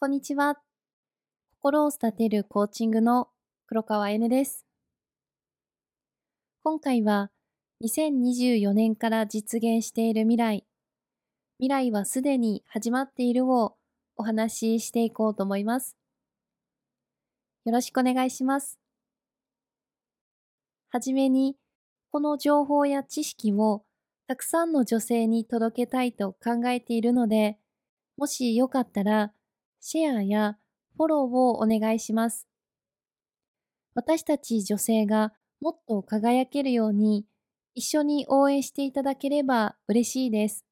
[0.00, 0.60] こんにちは。
[1.60, 3.30] 心を育てるコーチングの
[3.66, 4.64] 黒川 N です。
[6.62, 7.32] 今回は
[7.82, 10.64] 2024年から実現している未来、
[11.58, 13.74] 未来はすでに始まっているを
[14.16, 15.96] お話ししていこうと思います。
[17.64, 18.78] よろしくお願いします。
[20.90, 21.56] はじめに、
[22.12, 23.82] この情報や知識を
[24.28, 27.58] たくさんの女性に届けたいと考えているので、
[28.16, 29.32] もしよかったら、
[29.80, 30.58] シェアや
[30.96, 32.46] フォローをお願いします。
[33.94, 37.26] 私たち女性がもっと輝けるように
[37.74, 40.64] 一緒に応援していただければ嬉しいです。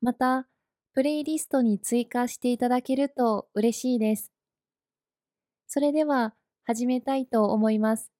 [0.00, 0.46] また、
[0.94, 4.32] プレイリストに追加していただけると嬉しいです。
[5.66, 8.10] それでは始めたいと思います。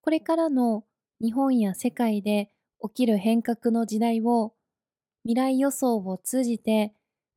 [0.00, 0.84] これからの
[1.20, 2.50] 日本や世界で
[2.82, 4.54] 起きる変革の時代を
[5.24, 6.94] 未来予想を通じて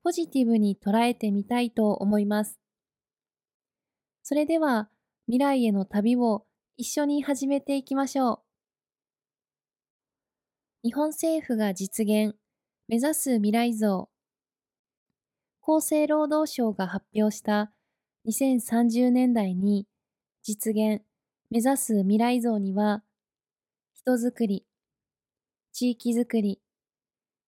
[0.07, 2.57] ポジティブに捉えてみたいと思います。
[4.23, 4.87] それでは
[5.25, 6.45] 未来への旅を
[6.77, 8.39] 一緒に始めていきましょう。
[10.83, 12.37] 日本政府が実現、
[12.87, 14.07] 目指す未来像。
[15.61, 17.73] 厚生労働省が発表した
[18.29, 19.87] 2030年代に
[20.41, 21.01] 実現、
[21.49, 23.03] 目指す未来像には、
[23.93, 24.65] 人づくり、
[25.73, 26.61] 地域づくり、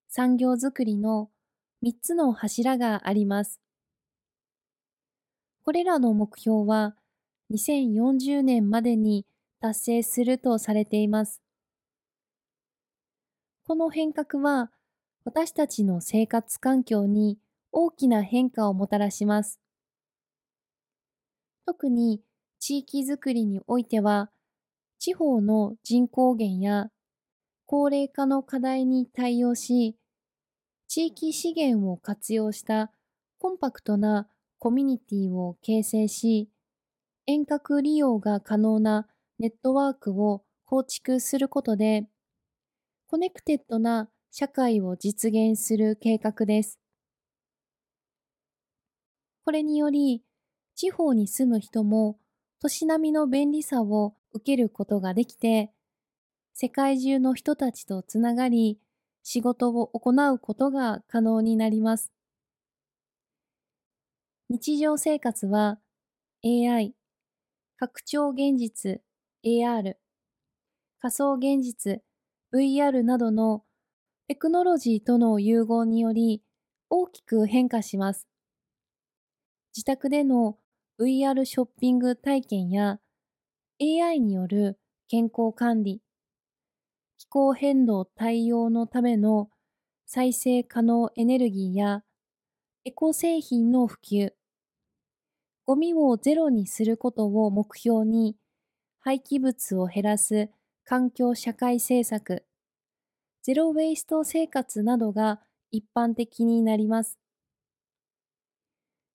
[0.09, 1.29] 産業づくりの
[1.81, 3.61] 3つの柱があります。
[5.63, 6.95] これらの目標は
[7.51, 9.25] 2040年までに
[9.61, 11.41] 達成するとされています。
[13.63, 14.71] この変革は
[15.25, 17.37] 私たちの生活環境に
[17.71, 19.59] 大きな変化をもたらします。
[21.67, 22.21] 特に
[22.59, 24.31] 地域づくりにおいては、
[24.97, 26.89] 地方の人口減や
[27.67, 29.98] 高齢化の課題に対応し、
[30.89, 32.91] 地域資源を活用した
[33.37, 36.49] コンパクトなコミュニティを形成し、
[37.27, 42.07] 遠隔利用が可能なネットワークを構築することで、
[43.05, 46.79] コネクテッドな社会を実現する計画です。
[49.45, 50.23] これにより、
[50.73, 52.17] 地方に住む人も
[52.59, 55.71] 都市並みの便利さを受けることができて、
[56.55, 58.79] 世界中の人たちとつながり、
[59.23, 62.11] 仕事を行うことが可能になります。
[64.49, 65.79] 日常生活は
[66.43, 66.95] AI、
[67.77, 69.01] 拡張現実
[69.45, 69.95] AR、
[71.01, 72.01] 仮想現実
[72.51, 73.63] VR などの
[74.27, 76.43] テクノロジーとの融合により
[76.89, 78.27] 大きく変化します。
[79.75, 80.57] 自宅での
[80.99, 82.99] VR ショッピング体験や
[83.79, 86.01] AI による健康管理、
[87.29, 89.49] 候変動対応のための
[90.05, 92.03] 再生可能エネルギーや
[92.85, 94.31] エコ製品の普及、
[95.65, 98.35] ゴミをゼロにすることを目標に
[98.99, 100.49] 廃棄物を減らす
[100.83, 102.45] 環境社会政策、
[103.43, 107.19] ゼロウェイスト生活などが一般的になります。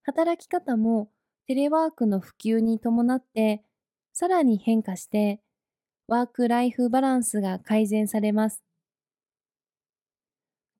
[0.04, 1.10] 働き方も
[1.48, 3.64] テレワークの普及に伴って
[4.12, 5.40] さらに変化して
[6.06, 8.62] ワークライフバランスが改善されます。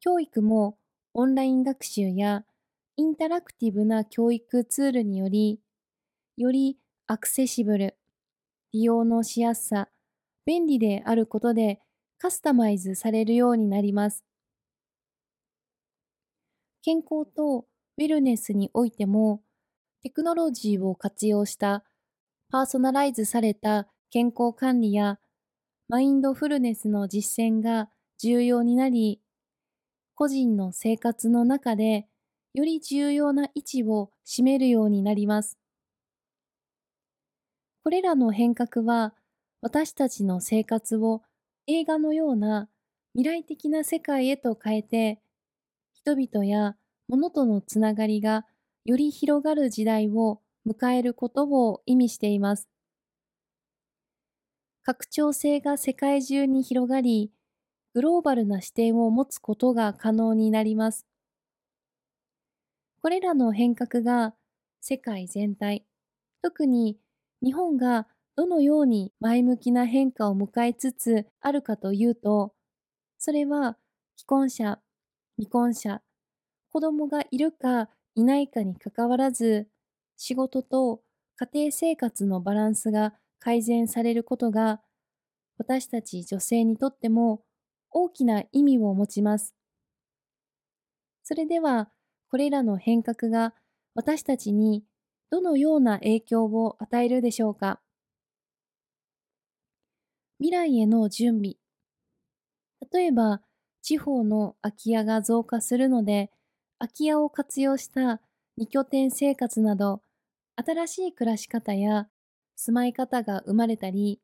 [0.00, 0.76] 教育も
[1.14, 2.44] オンライン学習や
[2.96, 5.60] インタラクティブな教育ツールにより、
[6.36, 7.96] よりアクセシブル、
[8.72, 9.88] 利用のしやすさ、
[10.44, 11.80] 便利であることで
[12.18, 14.24] カスタマイズされるようになります。
[16.82, 17.64] 健康と
[17.96, 19.42] ウェルネスにおいても、
[20.02, 21.82] テクノロジーを活用した
[22.50, 25.18] パーソナライズされた健康管理や
[25.88, 29.20] マインドフルネスの実践が重要になり、
[30.14, 32.06] 個人の生活の中で
[32.52, 35.58] より重要な位置を占めるようになります。
[37.82, 39.14] これらの変革は
[39.60, 41.22] 私たちの生活を
[41.66, 42.68] 映画のような
[43.16, 45.18] 未来的な世界へと変えて、
[45.92, 46.76] 人々や
[47.08, 48.46] 物とのつながりが
[48.84, 52.68] より広がる時代を迎えることを意味しています。
[54.86, 57.32] 拡張性が世界中に広がり、
[57.94, 61.06] グローバルな視点を持つことが可能になります。
[63.00, 64.34] これらの変革が
[64.82, 65.86] 世界全体、
[66.42, 66.98] 特に
[67.42, 72.52] 日本がどのように前向きな変化を迎えつつあるかというと、
[73.16, 73.78] それは
[74.18, 74.80] 既婚者、
[75.38, 76.02] 未婚者、
[76.68, 79.66] 子供がいるかいないかにかかわらず、
[80.18, 81.00] 仕事と
[81.36, 84.80] 家庭生活のバランスが改善されることが
[85.58, 87.42] 私たち女性にとっても
[87.90, 89.54] 大きな意味を持ちます。
[91.24, 91.90] それでは
[92.30, 93.52] これらの変革が
[93.94, 94.82] 私たちに
[95.30, 97.80] どのような影響を与えるでしょうか
[100.38, 101.56] 未来への準備。
[102.90, 103.42] 例えば、
[103.82, 106.30] 地方の空き家が増加するので、
[106.78, 108.22] 空き家を活用した
[108.56, 110.02] 二拠点生活など、
[110.56, 112.08] 新しい暮らし方や
[112.56, 114.20] 住まい方が生まれたり、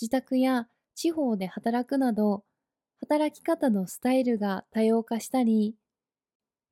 [0.00, 2.44] 自宅や地方で働くなど、
[3.00, 5.76] 働き方のスタイルが多様化したり、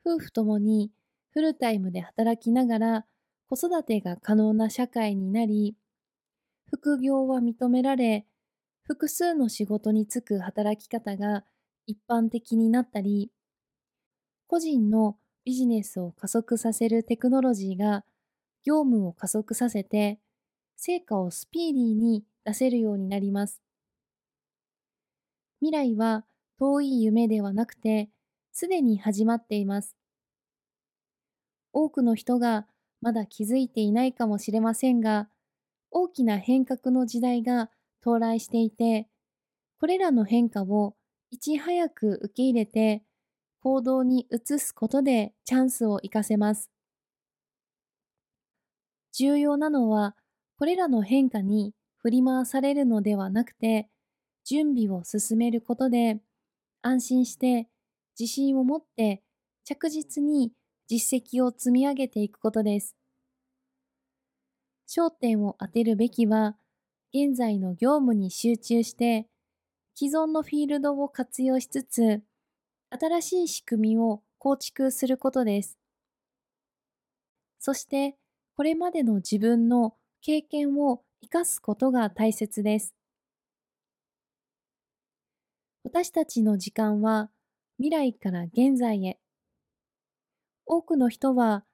[0.05, 0.91] 夫婦ともに
[1.31, 3.07] フルタイムで働きながら
[3.49, 5.77] 子育てが可能な社会になり、
[6.67, 8.27] 副業は認められ、
[8.85, 11.45] 複数の仕事に就く働き方が
[11.87, 13.31] 一般的になったり、
[14.47, 18.05] 個人のビジネスを加速させるテクノロジーが
[18.65, 20.19] 業務を加速させて、
[20.85, 23.63] 成果をスピーディーに出せるようになります。
[25.61, 26.25] 未来は
[26.59, 28.11] 遠い夢ではなくて、
[28.51, 29.95] すでに始まっています。
[31.73, 32.67] 多くの人が
[33.01, 35.29] まだ気づいていないかもしれませんが、
[35.93, 37.71] 大きな変革の時代が
[38.01, 39.07] 到来していて、
[39.79, 40.97] これらの変化を
[41.31, 43.05] いち早く受け入れて
[43.61, 46.73] 行動に移すことでチャンスを活かせます。
[49.13, 50.17] 重要なのは、
[50.63, 53.89] これらの変化に振り回されるのではなくて、
[54.45, 56.21] 準備を進めることで、
[56.83, 57.67] 安心して
[58.17, 59.25] 自信を持って
[59.65, 60.53] 着実に
[60.87, 62.95] 実績を積み上げていくことです。
[64.89, 66.57] 焦点を当てるべきは、
[67.13, 69.27] 現在の業務に集中して、
[69.97, 72.23] 既存のフィールドを活用しつつ、
[72.91, 75.77] 新しい仕組みを構築することです。
[77.59, 78.17] そして、
[78.55, 82.95] これまでの自分の経験を生かすことが大切です。
[85.83, 87.29] 私たちの時間は
[87.79, 89.19] 未来から現在へ。
[90.65, 91.65] 多くの人は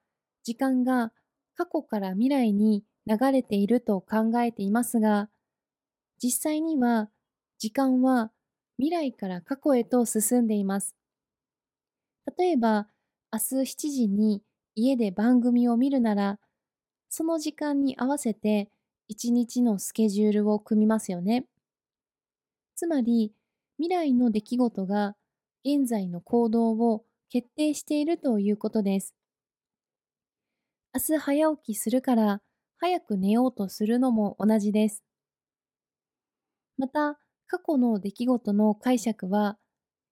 [0.43, 1.13] 時間が
[1.53, 5.29] 過去から未来に流れていると考えていますが、
[6.21, 7.11] 実際には
[7.59, 8.31] 時間は
[8.77, 10.95] 未来から過去へと進んでいます。
[12.35, 12.87] 例えば、
[13.31, 14.41] 明日7時に
[14.73, 16.39] 家で番組を見るなら、
[17.09, 18.69] その時間に合わせて
[19.07, 21.45] 一日のスケジュールを組みますよね。
[22.75, 23.33] つまり、
[23.77, 25.15] 未来の出来事が
[25.63, 29.13] 現在の行動を決定しているということです。
[30.93, 32.41] 明日早起きするから
[32.77, 35.03] 早く寝ようとするのも同じです。
[36.77, 39.57] また、過去の出来事の解釈は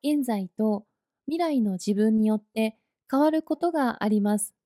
[0.04, 0.86] 現在と
[1.28, 2.78] 未来の自分によって
[3.10, 4.57] 変わることがあります。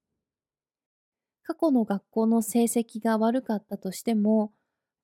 [1.44, 4.54] 過去の学校の成績が悪かったとしても、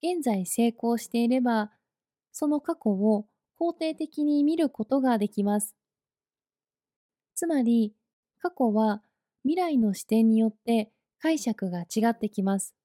[0.02, 1.72] 現在成功していれば、
[2.32, 3.28] その過去を
[3.60, 5.76] 肯定的に見ることができます。
[7.36, 7.94] つまり、
[8.40, 9.02] 過去は
[9.44, 12.76] 未来の視点によって解釈が違ってきます。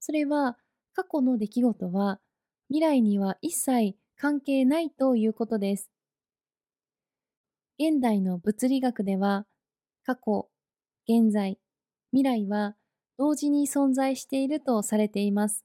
[0.00, 0.58] それは、
[0.92, 2.20] 過去の出来事は
[2.68, 5.90] 未来には一切関係ないということです。
[7.78, 9.46] 現代の物理学では、
[10.04, 10.50] 過去、
[11.08, 11.58] 現在、
[12.12, 12.76] 未来は
[13.18, 15.64] 同時に存在しているとされています。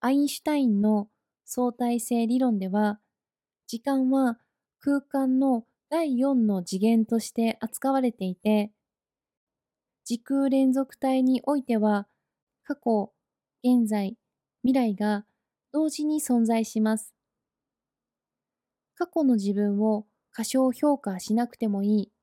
[0.00, 1.08] アインシュタインの
[1.44, 3.00] 相対性理論では、
[3.66, 4.38] 時間は
[4.80, 8.72] 空間の第4の次元として扱われていて、
[10.04, 12.06] 時空連続体においては、
[12.64, 13.12] 過去、
[13.64, 14.16] 現在、
[14.62, 15.24] 未来が
[15.72, 17.14] 同時に存在します。
[18.94, 22.15] 過去の自分を過小評価しなくてもいい。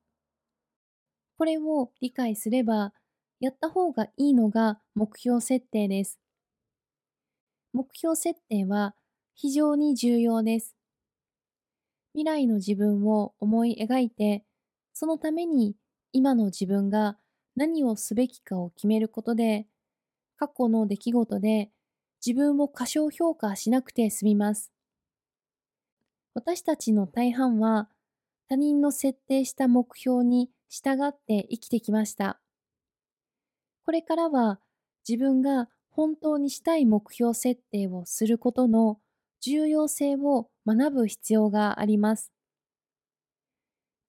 [1.36, 2.92] これを理解すれば、
[3.40, 6.20] やった方がいいのが目標設定です。
[7.72, 8.94] 目標設定は
[9.34, 10.76] 非常に重要です。
[12.12, 14.44] 未来の自分を思い描いて、
[14.92, 15.74] そのために
[16.12, 17.18] 今の自分が
[17.56, 19.66] 何をすべきかを決めることで、
[20.36, 21.70] 過去の出来事で
[22.24, 24.70] 自分を過小評価しなくて済みます。
[26.34, 27.88] 私たちの大半は
[28.48, 32.40] 他人の設定した目標に従って生きてきました。
[33.84, 34.60] これからは
[35.08, 38.98] 自分が本当にしたい目標設定をすることの
[39.40, 42.32] 重要性を学ぶ必要があります。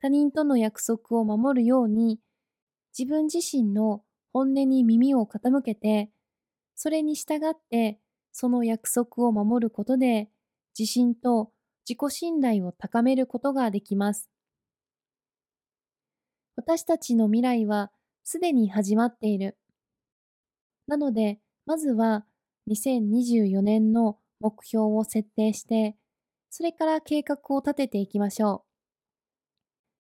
[0.02, 2.20] 他人との約束を守るように
[2.98, 6.10] 自分自身の本音に耳を傾けて
[6.76, 8.00] それに従って
[8.32, 10.30] その約束を守ることで
[10.78, 11.52] 自信と
[11.88, 14.30] 自己信頼を高めることができます。
[16.56, 17.92] 私たちの未来は
[18.24, 19.58] すでに始まっている。
[20.88, 22.26] なので、まずは
[22.70, 25.96] 2024年の目標を設定して、
[26.50, 28.62] それから計画を立てていきましょう。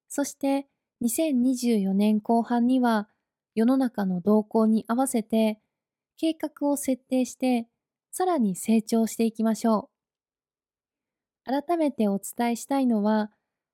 [0.08, 0.68] そして、
[1.02, 3.10] 2024年後半には
[3.54, 5.60] 世の中の動向に合わせて
[6.18, 7.68] 計画を設定して
[8.12, 9.90] さらに成長していきましょ
[11.48, 11.62] う。
[11.68, 13.30] 改めてお伝えしたいのは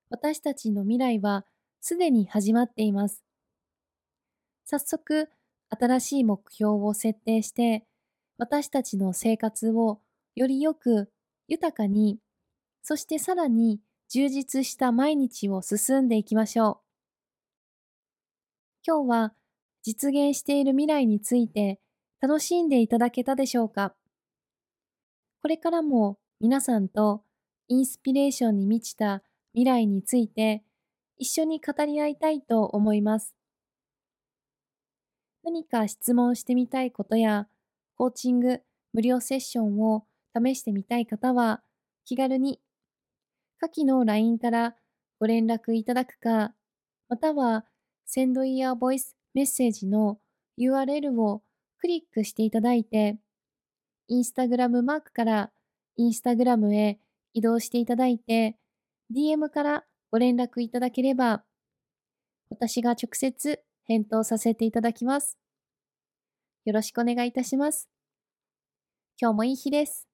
[0.10, 1.46] 私たちの未来は
[1.82, 3.24] すでに始まっています。
[4.66, 5.28] 早速
[5.70, 7.86] 新しい目標を設定して
[8.38, 10.00] 私たちの生活を
[10.36, 11.12] よりよく
[11.48, 12.20] 豊かに
[12.84, 16.78] そしてさらに充実した毎日を進んでいきましょう。
[18.86, 19.34] 今日は
[19.84, 21.80] 実現している未来について
[22.22, 23.96] 楽しんでいただけたでしょうか？
[25.42, 27.24] これからも皆さんと
[27.68, 29.24] インスピレーションに満ちた
[29.54, 30.64] 未来について
[31.22, 33.36] 一緒に語り合いたいと思います。
[35.44, 37.48] 何か質問してみたいことや
[37.96, 38.62] コーチング
[38.92, 40.04] 無料セッションを
[40.36, 41.62] 試してみたい方は
[42.06, 42.60] 気軽に
[43.60, 44.75] 下記の LINE から
[45.20, 46.56] ご連絡いただくか、
[47.08, 47.66] または
[48.08, 50.18] Send Your Voice メッセージの
[50.58, 51.44] URL を
[51.78, 53.20] クリックしていただいて、
[54.08, 55.51] インスタグラムマークから
[55.98, 56.98] インスタグラムへ
[57.36, 58.58] 移動していただいて、
[59.13, 61.44] DM からご連絡いただければ、
[62.50, 65.38] 私が直接返答させていただきます。
[66.65, 67.89] よろしくお願いいたします。
[69.20, 70.11] 今日もいい日です。